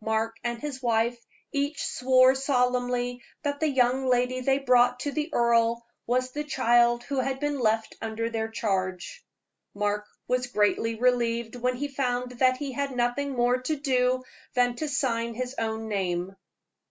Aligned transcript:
Mark 0.00 0.36
and 0.42 0.58
his 0.58 0.82
wife 0.82 1.22
each 1.52 1.84
swore 1.84 2.34
solemnly 2.34 3.20
that 3.42 3.60
the 3.60 3.68
young 3.68 4.06
lady 4.06 4.40
they 4.40 4.56
brought 4.58 5.00
to 5.00 5.12
the 5.12 5.28
earl 5.34 5.84
was 6.06 6.30
the 6.30 6.44
child 6.44 7.04
who 7.04 7.20
had 7.20 7.38
been 7.40 7.58
left 7.58 7.94
under 8.00 8.30
their 8.30 8.48
charge. 8.48 9.22
Mark 9.74 10.06
was 10.26 10.46
greatly 10.46 10.94
relieved 10.94 11.56
when 11.56 11.76
he 11.76 11.88
found 11.88 12.30
that 12.38 12.56
he 12.56 12.72
had 12.72 12.96
nothing 12.96 13.32
more 13.32 13.58
to 13.58 13.76
do 13.76 14.24
than 14.54 14.74
to 14.76 14.88
sign 14.88 15.34
his 15.34 15.54
own 15.58 15.88
name. 15.88 16.36